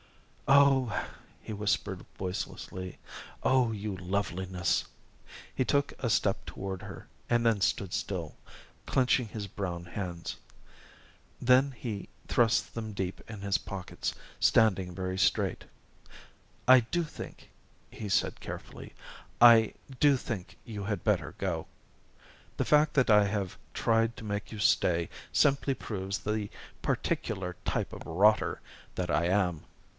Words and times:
"Oh," 0.47 1.07
he 1.41 1.53
whispered 1.53 2.05
voicelessly. 2.17 2.97
"Oh, 3.43 3.71
you 3.71 3.95
Loveliness!" 3.95 4.85
He 5.53 5.63
took 5.63 5.93
a 5.99 6.09
step 6.09 6.43
toward 6.45 6.81
her, 6.81 7.07
and 7.29 7.45
then 7.45 7.61
stood 7.61 7.93
still, 7.93 8.35
clinching 8.85 9.27
his 9.27 9.47
brown 9.47 9.85
hands. 9.85 10.37
Then 11.39 11.71
he 11.77 12.09
thrust 12.27 12.73
them 12.73 12.93
deep 12.93 13.21
in 13.29 13.41
his 13.41 13.59
pockets, 13.59 14.13
standing 14.39 14.93
very 14.93 15.17
straight. 15.19 15.65
"I 16.67 16.81
do 16.81 17.03
think," 17.03 17.51
he 17.89 18.09
said 18.09 18.41
carefully, 18.41 18.93
"I 19.39 19.75
do 19.99 20.17
think 20.17 20.57
you 20.65 20.83
had 20.85 21.03
better 21.03 21.35
go. 21.37 21.67
The 22.57 22.65
fact 22.65 22.95
that 22.95 23.11
I 23.11 23.25
have 23.25 23.55
tried 23.73 24.17
to 24.17 24.25
make 24.25 24.51
you 24.51 24.59
stay 24.59 25.09
simply 25.31 25.75
proves 25.75 26.17
the 26.17 26.49
particular 26.81 27.55
type 27.65 27.93
of 27.93 28.05
rotter 28.05 28.59
that 28.95 29.11
I 29.11 29.27
am. 29.27 29.63